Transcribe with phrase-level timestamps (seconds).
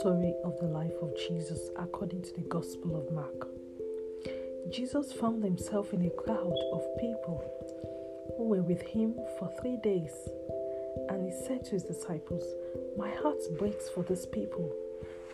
[0.00, 3.46] Story of the life of Jesus according to the Gospel of Mark.
[4.72, 7.44] Jesus found himself in a crowd of people
[8.36, 10.10] who were with him for three days,
[11.10, 12.42] and he said to his disciples,
[12.96, 14.74] My heart breaks for these people.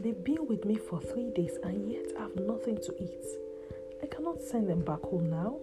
[0.01, 3.25] They've been with me for three days and yet have nothing to eat.
[4.03, 5.59] I cannot send them back home now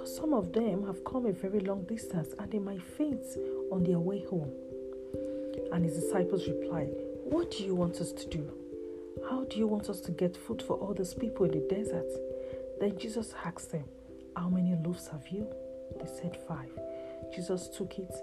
[0.00, 3.22] because some of them have come a very long distance and they might faint
[3.70, 4.50] on their way home.
[5.72, 6.88] And his disciples replied,
[7.24, 8.50] What do you want us to do?
[9.28, 12.06] How do you want us to get food for all these people in the desert?
[12.80, 13.84] Then Jesus asked them,
[14.36, 15.46] How many loaves have you?
[15.98, 16.70] They said, Five.
[17.34, 18.14] Jesus took it,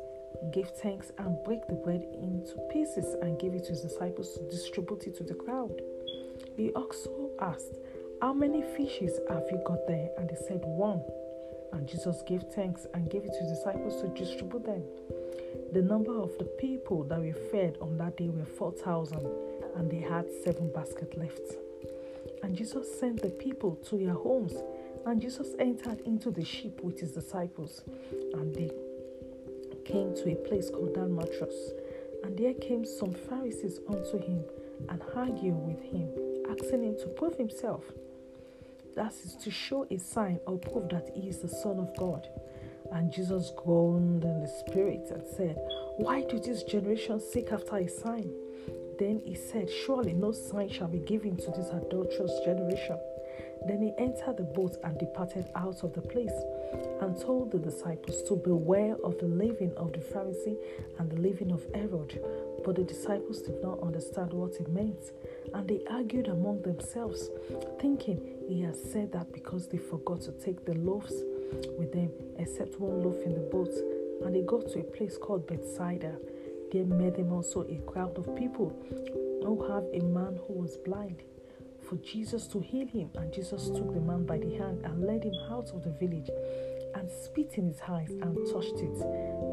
[0.52, 4.50] gave thanks, and broke the bread into pieces and gave it to his disciples to
[4.50, 5.80] distribute it to the crowd.
[6.56, 7.78] He also asked,
[8.20, 10.10] How many fishes have you got there?
[10.18, 11.04] And they said, One.
[11.74, 14.84] And Jesus gave thanks and gave it to his disciples to distribute them.
[15.74, 19.20] The number of the people that were fed on that day were 4,000,
[19.76, 21.42] and they had seven baskets left.
[22.44, 24.54] And Jesus sent the people to their homes,
[25.06, 27.84] and Jesus entered into the ship with his disciples,
[28.34, 28.72] and they
[29.86, 31.72] came to a place called Dalmatros.
[32.24, 34.44] And there came some Pharisees unto him
[34.90, 36.10] and argued with him,
[36.50, 37.84] asking him to prove himself.
[38.98, 42.28] That is to show a sign or prove that he is the Son of God.
[42.92, 45.56] And Jesus groaned in the spirit and said,
[45.98, 48.34] Why do this generation seek after a sign?
[48.98, 52.98] Then he said, Surely no sign shall be given to this adulterous generation.
[53.68, 56.34] Then he entered the boat and departed out of the place,
[57.02, 60.58] and told the disciples to beware of the leaven of the Pharisee
[60.98, 62.20] and the leaven of Herod.
[62.66, 65.12] But the disciples did not understand what it meant,
[65.54, 67.30] and they argued among themselves,
[67.80, 71.24] thinking he had said that because they forgot to take the loaves
[71.78, 73.74] with them, except one loaf in the boat.
[74.24, 76.18] And they got to a place called Bethsaida.
[76.72, 78.76] There met them also a crowd of people
[79.44, 81.24] who have a man who was blind
[81.88, 83.10] for Jesus to heal him.
[83.16, 86.30] And Jesus took the man by the hand and led him out of the village
[86.96, 88.98] and spit in his eyes and touched it.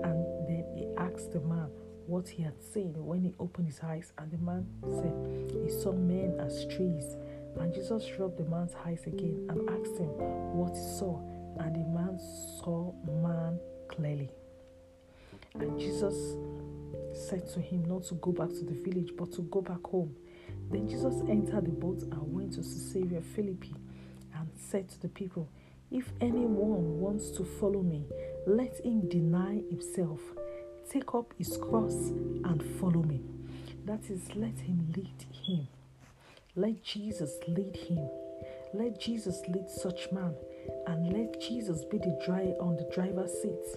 [0.05, 1.71] And then he asked the man
[2.07, 4.13] what he had seen when he opened his eyes.
[4.19, 7.17] And the man said he saw men as trees.
[7.59, 10.09] And Jesus rubbed the man's eyes again and asked him
[10.57, 11.21] what he saw.
[11.59, 12.19] And the man
[12.61, 14.31] saw man clearly.
[15.55, 16.37] And Jesus
[17.13, 20.15] said to him not to go back to the village, but to go back home.
[20.71, 23.75] Then Jesus entered the boat and went to Caesarea Philippi
[24.35, 25.49] and said to the people,
[25.91, 28.07] If anyone wants to follow me,
[28.47, 30.21] let him deny himself,
[30.91, 31.95] take up his cross,
[32.45, 33.21] and follow me.
[33.85, 35.69] That is, let him lead him.
[36.57, 38.09] Let Jesus lead him.
[38.73, 40.35] Let Jesus lead such man,
[40.87, 43.77] and let Jesus be the driver on the driver's seat.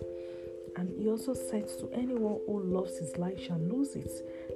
[0.75, 4.11] And he also said to anyone who loves his life shall lose it,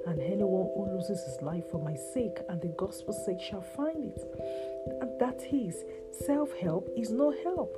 [0.06, 4.04] and anyone who loses his life for my sake and the gospel's sake shall find
[4.04, 4.22] it.
[5.00, 5.82] And that is,
[6.24, 7.76] self help is no help,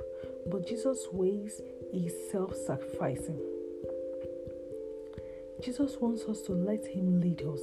[0.51, 1.59] but Jesus' ways
[1.91, 3.54] is self sacrificing.
[5.63, 7.61] Jesus wants us to let him lead us.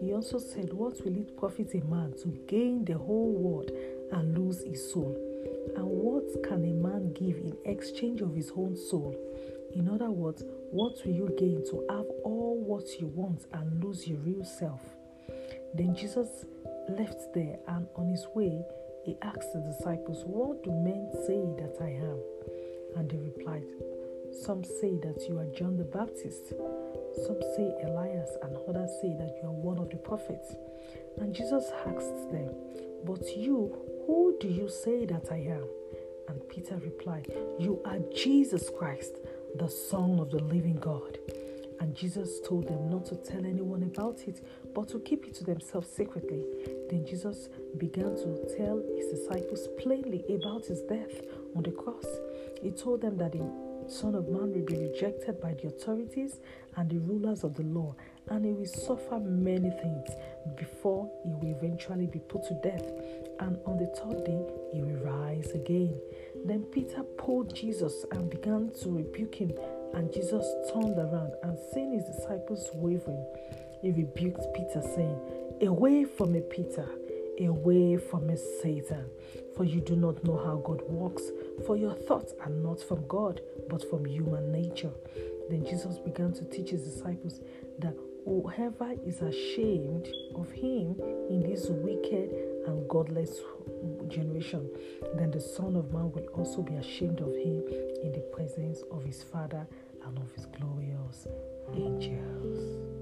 [0.00, 3.70] He also said, What will it profit a man to gain the whole world
[4.12, 5.16] and lose his soul?
[5.76, 9.16] And what can a man give in exchange of his own soul?
[9.74, 14.06] In other words, what will you gain to have all what you want and lose
[14.06, 14.80] your real self?
[15.74, 16.44] Then Jesus
[16.88, 18.62] left there and on his way,
[19.04, 22.18] he asked the disciples, What do men say that I am?
[22.96, 23.66] And they replied,
[24.44, 26.54] Some say that you are John the Baptist,
[27.26, 30.54] some say Elias, and others say that you are one of the prophets.
[31.18, 32.50] And Jesus asked them,
[33.04, 33.74] But you,
[34.06, 35.68] who do you say that I am?
[36.28, 39.16] And Peter replied, You are Jesus Christ
[39.56, 41.18] the Son of the living God.
[41.80, 44.40] And Jesus told them not to tell anyone about it,
[44.74, 46.44] but to keep it to themselves secretly.
[46.88, 51.20] Then Jesus began to tell his disciples plainly about his death
[51.54, 52.06] on the cross.
[52.62, 53.40] He told them that the
[53.88, 56.40] Son of Man will be rejected by the authorities
[56.76, 57.94] and the rulers of the law,
[58.28, 60.08] and he will suffer many things
[60.56, 62.84] before he will eventually be put to death.
[63.40, 64.42] And on the third day,
[64.72, 66.00] he will rise again.
[66.44, 69.52] Then Peter pulled Jesus and began to rebuke him,
[69.94, 73.24] and Jesus turned around and seeing his disciples wavering,
[73.82, 75.18] he rebuked Peter, saying,
[75.62, 76.88] Away from me, Peter,
[77.40, 79.06] away from me, Satan,
[79.56, 81.30] for you do not know how God works,
[81.66, 84.92] for your thoughts are not from God, but from human nature.
[85.50, 87.40] Then Jesus began to teach his disciples
[87.78, 90.96] that whoever is ashamed of him
[91.28, 92.30] in this wicked
[92.66, 93.40] and godless
[94.08, 94.68] generation,
[95.16, 97.62] then the Son of Man will also be ashamed of him
[98.02, 99.66] in the presence of his Father
[100.06, 101.26] and of his glorious us
[101.74, 102.93] angels.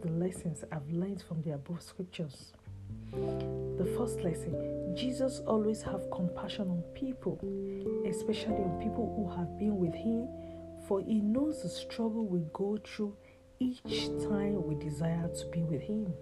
[0.00, 2.52] The lessons I've learned from the above scriptures.
[3.12, 7.38] The first lesson Jesus always have compassion on people,
[8.08, 10.28] especially on people who have been with him,
[10.86, 13.16] for he knows the struggle we go through
[13.58, 16.12] each time we desire to be with him.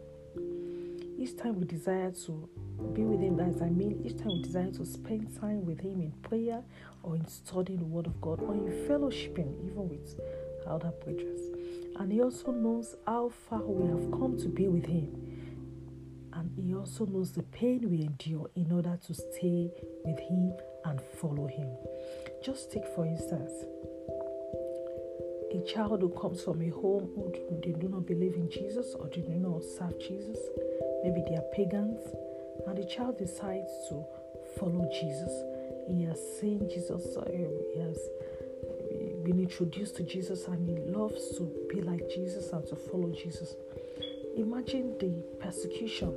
[1.19, 2.49] Each time we desire to
[2.93, 6.01] be with Him, as I mean, each time we desire to spend time with Him
[6.01, 6.63] in prayer
[7.03, 10.21] or in studying the Word of God or in fellowshipping, even with
[10.65, 11.58] other preachers.
[11.99, 15.13] And He also knows how far we have come to be with Him.
[16.33, 19.71] And He also knows the pain we endure in order to stay
[20.05, 20.53] with Him
[20.85, 21.69] and follow Him.
[22.43, 23.53] Just take, for instance,
[25.51, 29.09] a child who comes from a home who do, do not believe in Jesus or
[29.09, 30.39] do not serve Jesus
[31.03, 32.01] maybe they are pagans,
[32.67, 34.05] and the child decides to
[34.59, 35.33] follow Jesus.
[35.89, 37.99] He has seen Jesus, he has
[39.29, 43.57] been introduced to Jesus, and he loves to be like Jesus and to follow Jesus.
[44.39, 46.15] Imagine the persecution,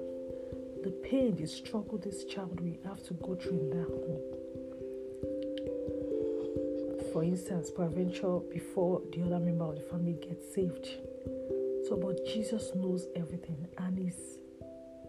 [0.82, 4.22] the pain, the struggle this child will have to go through in that home.
[7.12, 10.88] For instance, peradventure, before the other member of the family gets saved.
[11.90, 14.38] So, but Jesus knows everything and is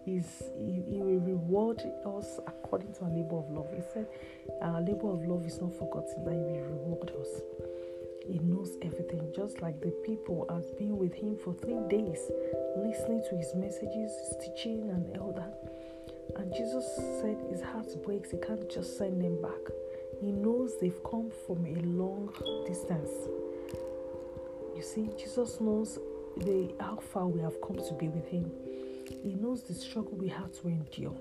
[0.04, 3.69] is he, he, will reward us according to our labor of love.
[3.72, 4.08] He said,
[4.60, 7.40] Our labor of love is not forgotten, that he will reward us.
[8.26, 12.30] He knows everything, just like the people has been with him for three days,
[12.76, 15.58] listening to his messages, his teaching, and all that.
[16.36, 16.84] And Jesus
[17.20, 19.74] said his heart breaks, he can't just send them back.
[20.20, 22.32] He knows they've come from a long
[22.66, 23.10] distance.
[24.76, 25.98] You see, Jesus knows
[26.36, 28.50] the how far we have come to be with him.
[29.22, 31.14] He knows the struggle we had to endure,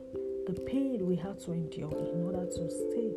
[0.47, 3.11] the pain we had to endure in order to stay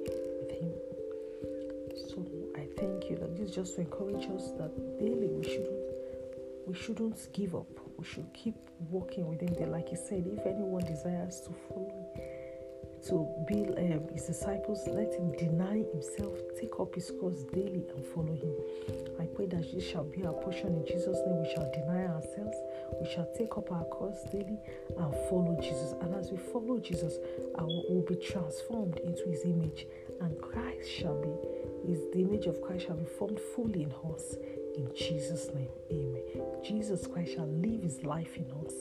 [2.84, 5.84] thank you that this is just to encourage us that daily we shouldn't
[6.66, 7.66] we shouldn't give up.
[7.98, 8.56] We should keep
[8.88, 9.52] walking with Him.
[9.52, 12.04] There, like He said, if anyone desires to follow
[13.08, 18.04] to be um, his disciples, let him deny himself, take up his cross daily, and
[18.14, 18.54] follow him.
[19.20, 21.42] I pray that this shall be our portion in Jesus' name.
[21.42, 22.56] We shall deny ourselves,
[23.00, 24.58] we shall take up our cross daily
[24.96, 25.94] and follow Jesus.
[26.00, 27.18] And as we follow Jesus,
[27.58, 29.86] our will be transformed into his image,
[30.22, 31.28] and Christ shall be,
[31.88, 34.36] is the image of Christ shall be formed fully in us.
[34.76, 36.22] In Jesus' name, amen.
[36.64, 38.74] Jesus Christ shall live his life in us.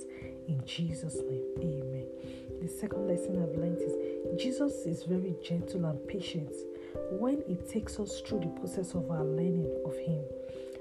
[0.48, 2.08] In Jesus' name, amen.
[2.62, 6.52] The second lesson I've learned is Jesus is very gentle and patient
[7.12, 10.24] when He takes us through the process of our learning of Him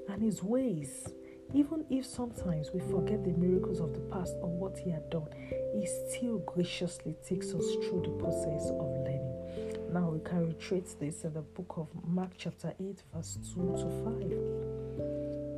[0.08, 1.12] and His ways.
[1.54, 5.28] Even if sometimes we forget the miracles of the past or what He had done,
[5.74, 8.91] He still graciously takes us through the process of.
[9.92, 13.84] Now we can retrace this in the book of Mark, chapter 8, verse 2 to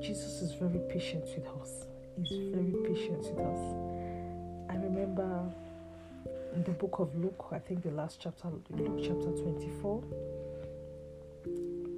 [0.00, 0.02] 5.
[0.02, 1.86] Jesus is very patient with us.
[2.16, 3.74] He's very patient with us.
[4.70, 5.54] I remember
[6.52, 10.02] in the book of Luke, I think the last chapter, Luke chapter 24.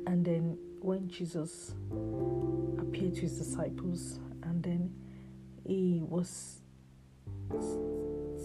[0.07, 1.73] And then when Jesus
[2.79, 4.93] appeared to his disciples, and then
[5.67, 6.61] he was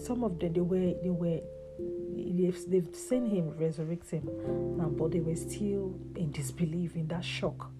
[0.02, 1.40] some of them they were they were
[1.78, 4.28] they've, they've seen him resurrect him
[4.96, 7.70] but they were still in disbelief, in that shock,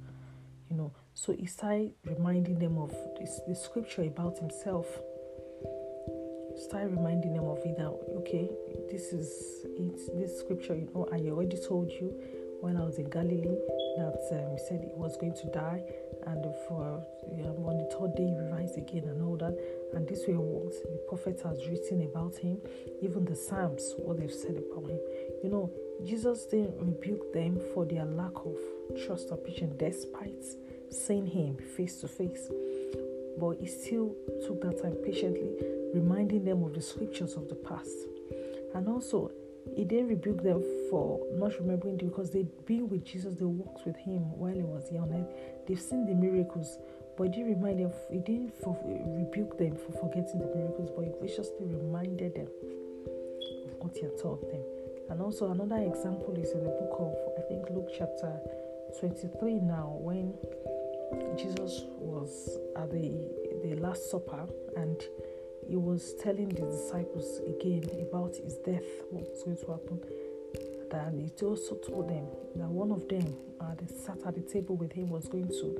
[0.70, 0.92] you know.
[1.14, 4.86] So he started reminding them of this, the scripture about himself
[6.56, 8.48] start reminding them of it that okay
[8.90, 12.12] this is it this scripture you know i already told you
[12.60, 13.56] when i was in galilee
[13.96, 15.82] that um, he said he was going to die
[16.26, 17.04] and for
[17.46, 19.56] um, on the third day he will rise again and all that.
[19.94, 22.58] And this way what the prophet has written about him
[23.02, 25.00] even the psalms what they've said about him.
[25.42, 25.70] You know
[26.04, 28.56] jesus didn't rebuke them for their lack of
[29.06, 30.44] trust or patience despite
[30.90, 32.50] seeing him face to face.
[33.38, 34.14] But he still
[34.46, 35.50] took that time patiently
[35.94, 38.06] reminding them of the scriptures of the past.
[38.74, 39.30] And also,
[39.76, 43.96] he didn't rebuke them for not remembering because they'd been with Jesus, they walked with
[43.96, 45.28] him while he was here on earth.
[45.66, 46.78] They've seen the miracles,
[47.16, 51.04] but he didn't remind them, he didn't for, rebuke them for forgetting the miracles, but
[51.04, 52.48] he graciously reminded them
[53.66, 54.62] of what he had taught them.
[55.10, 58.32] And also, another example is in the book of, I think, Luke chapter
[58.98, 60.34] 23 now, when
[61.36, 63.20] Jesus was at the,
[63.62, 65.00] the Last Supper and
[65.68, 70.00] he was telling the disciples again about his death, what was going to happen.
[70.92, 72.26] And he also told them
[72.56, 75.78] that one of them uh, that sat at the table with him was going to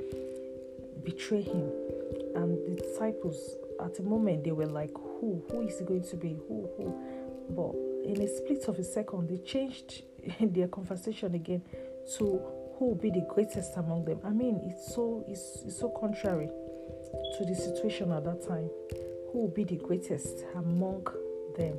[1.04, 1.70] betray him.
[2.34, 5.44] And the disciples, at the moment, they were like, Who?
[5.50, 6.36] Who is he going to be?
[6.48, 6.68] Who?
[6.78, 6.94] Who?
[7.50, 10.02] But in a split of a second, they changed
[10.40, 11.62] their conversation again
[12.16, 12.40] to
[12.78, 14.18] who will be the greatest among them.
[14.24, 16.48] I mean, it's so it's, it's so contrary
[17.36, 18.70] to the situation at that time.
[19.32, 21.06] Who will be the greatest among
[21.56, 21.76] them?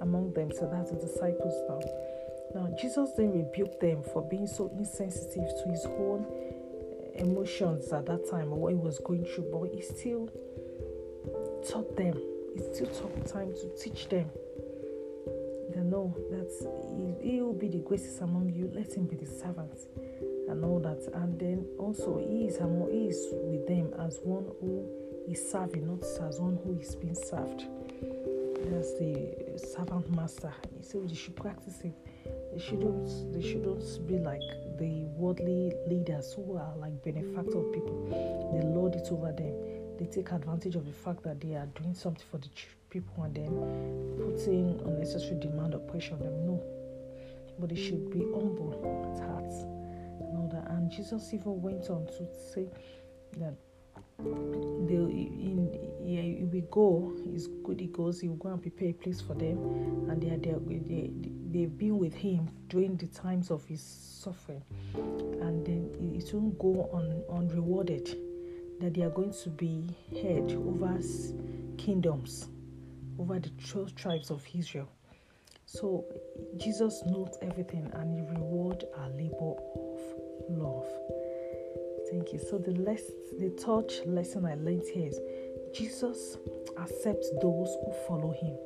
[0.00, 1.80] Among them, so that's the disciples now.
[2.54, 6.24] Now, Jesus then rebuked them for being so insensitive to his own
[7.16, 10.30] eh, emotions at that time or what he was going through, but he still
[11.68, 12.14] taught them.
[12.54, 14.30] He still took time to teach them.
[15.74, 16.48] They know that
[17.20, 18.70] he, he will be the greatest among you.
[18.72, 19.76] Let him be the servant
[20.48, 21.02] and all that.
[21.14, 24.88] And then also he is he is with them as one who
[25.28, 27.66] is serving, not as one who is being served.
[28.70, 30.52] That's the servant master.
[30.76, 31.94] He said they should practice it.
[32.52, 34.42] They shouldn't they shouldn't be like
[34.78, 38.06] the worldly leaders who are like benefactor of people.
[38.52, 39.54] They lord it over them.
[39.98, 42.48] They take advantage of the fact that they are doing something for the
[42.90, 43.52] people and then
[44.18, 46.46] putting unnecessary demand or pressure on them.
[46.46, 46.62] No.
[47.58, 48.72] But they should be humble
[49.14, 49.76] at heart
[50.56, 50.70] that.
[50.70, 52.66] And Jesus even went on to say
[53.38, 53.54] that
[54.18, 58.92] they in yeah, we go is good he goes he will go and prepare a
[58.92, 59.58] place for them.
[60.08, 61.10] And they are there they,
[61.50, 64.62] they've been with him during the times of his suffering.
[64.94, 68.16] And then it won't go on unrewarded
[68.80, 70.98] that they are going to be head over
[71.76, 72.48] kingdoms
[73.18, 74.88] over the 12 tribes of israel.
[75.66, 76.04] So
[76.56, 80.00] jesus knows everything and he reward our labor of
[80.48, 80.86] love.
[82.10, 82.38] Thank you.
[82.38, 83.02] So the less
[83.38, 85.18] the third lesson I learned here is
[85.74, 86.38] Jesus
[86.78, 88.56] accepts those who follow him.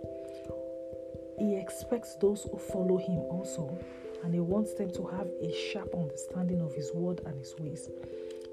[1.39, 3.79] He expects those who follow him also,
[4.23, 7.89] and he wants them to have a sharp understanding of his word and his ways.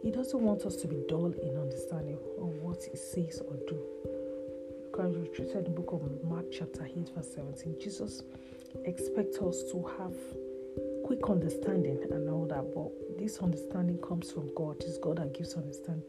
[0.01, 3.79] He doesn't want us to be dull in understanding of what he says or do.
[4.85, 8.23] Because we in the book of Mark chapter 8 verse 17, Jesus
[8.85, 10.15] expects us to have
[11.05, 14.77] quick understanding and all that, but this understanding comes from God.
[14.81, 16.03] It's God that gives understanding.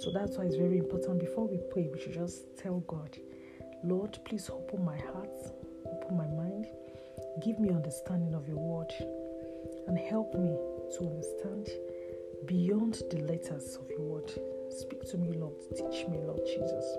[0.00, 1.20] So that's why it's very important.
[1.20, 3.16] Before we pray, we should just tell God,
[3.84, 5.36] Lord, please open my heart,
[5.86, 6.66] open my mind,
[7.44, 8.92] give me understanding of your word,
[9.88, 10.56] and help me
[10.96, 11.68] to understand
[12.46, 14.32] beyond the letters of your word.
[14.70, 15.54] Speak to me, Lord.
[15.76, 16.96] Teach me, Lord Jesus.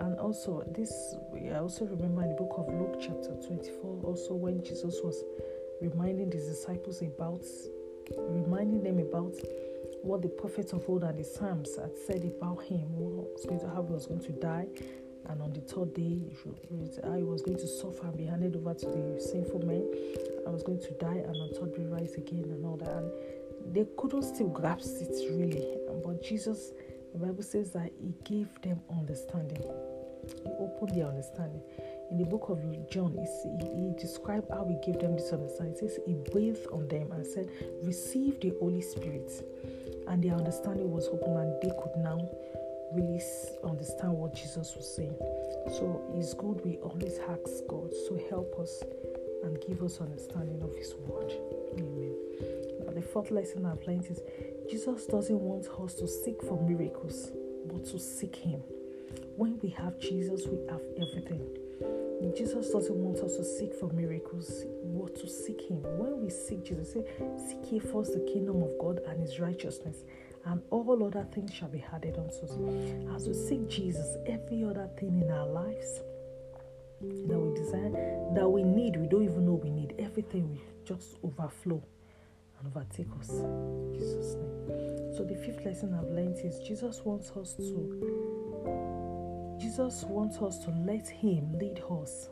[0.00, 1.14] And also, this
[1.52, 5.22] I also remember in the book of Luke, chapter 24, also when Jesus was
[5.80, 7.44] reminding his disciples about,
[8.18, 9.34] reminding them about
[10.02, 13.60] what the prophets of old and the Psalms had said about him, what was going
[13.60, 14.66] to how he was going to die,
[15.28, 16.20] and on the third day,
[17.04, 19.88] I was going to suffer and be handed over to the sinful men.
[20.46, 22.88] I was going to die, and on third day rise again, and all that.
[22.88, 26.72] And they couldn't still grasp it really, but Jesus,
[27.12, 29.62] the Bible says that He gave them understanding.
[30.26, 31.62] He opened their understanding
[32.14, 35.74] in the book of John, he, described how he gave them this understanding.
[35.74, 37.48] He says he breathed on them and said,
[37.82, 39.32] Receive the Holy Spirit.
[40.06, 42.30] And their understanding was open, and they could now
[42.92, 43.20] really
[43.64, 45.16] understand what Jesus was saying.
[45.70, 48.84] So it's good we always ask God to help us
[49.42, 51.32] and give us understanding of His word.
[51.72, 52.14] Amen.
[52.86, 54.20] Now, the fourth lesson I've learned is
[54.70, 57.32] Jesus doesn't want us to seek for miracles,
[57.66, 58.60] but to seek Him.
[59.34, 61.63] When we have Jesus, we have everything.
[62.32, 65.82] Jesus doesn't want us to seek for miracles, what to seek Him.
[65.98, 67.04] When we seek Jesus, say,
[67.36, 70.04] Seek ye first the kingdom of God and His righteousness,
[70.46, 72.52] and all other things shall be added unto us.
[73.14, 76.00] As we seek Jesus, every other thing in our lives
[77.00, 77.90] that we desire,
[78.34, 81.82] that we need, we don't even know we need, everything will just overflow
[82.58, 83.30] and overtake us.
[83.30, 85.14] In Jesus' name.
[85.16, 88.43] So the fifth lesson I've learned is Jesus wants us to
[89.64, 92.28] Jesus wants us to let Him lead us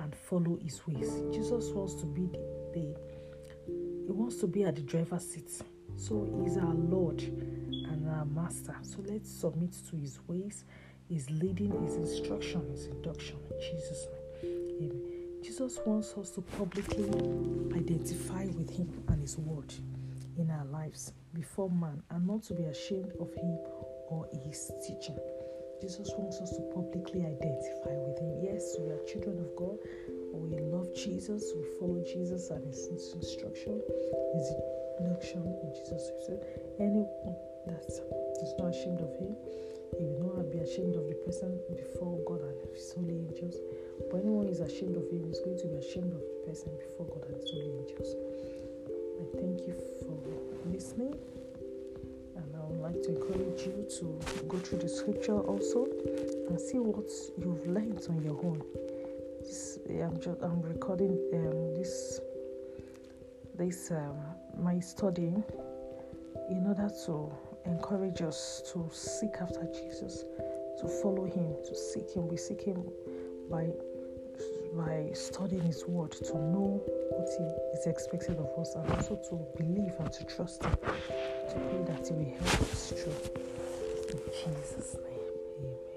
[0.00, 1.08] and follow His ways.
[1.32, 2.40] Jesus wants to be the,
[2.74, 2.96] the
[4.06, 5.52] He wants to be at the driver's seat.
[5.94, 8.74] So He's our Lord and our Master.
[8.82, 10.64] So let's submit to His ways,
[11.08, 13.36] His leading, His instruction, His induction.
[13.52, 14.08] In Jesus'
[14.42, 15.02] Amen.
[15.44, 17.04] Jesus wants us to publicly
[17.72, 19.72] identify with Him and His Word
[20.36, 23.58] in our lives before man and not to be ashamed of Him
[24.08, 25.16] or His teaching.
[25.80, 28.34] Jesus wants us to publicly identify with Him.
[28.42, 29.78] Yes, we are children of God.
[30.34, 31.54] We love Jesus.
[31.54, 33.78] We follow Jesus and His instruction,
[34.34, 34.46] His
[34.98, 36.10] induction in Jesus.
[36.26, 36.42] Said,
[36.82, 37.36] anyone
[37.70, 39.38] that is not ashamed of Him,
[39.94, 43.54] he will not be ashamed of the person before God and His holy angels.
[44.10, 47.06] But anyone is ashamed of Him is going to be ashamed of the person before
[47.06, 48.10] God and His holy angels.
[49.22, 50.18] I thank you for
[50.66, 51.14] listening
[52.68, 55.86] would like to encourage you to go through the scripture also
[56.48, 58.62] and see what you've learned on your own.
[59.40, 62.20] This, I'm just I'm recording um, this
[63.56, 64.16] this um,
[64.62, 65.34] my study
[66.50, 67.32] in order to
[67.66, 70.24] encourage us to seek after Jesus,
[70.80, 72.28] to follow Him, to seek Him.
[72.28, 72.84] We seek Him
[73.50, 73.68] by
[74.76, 79.62] by studying His Word to know what He is expected of us, and also to
[79.62, 80.76] believe and to trust Him,
[81.48, 83.12] to pray that He will help us through.
[84.10, 85.24] In Jesus' name,
[85.60, 85.87] amen.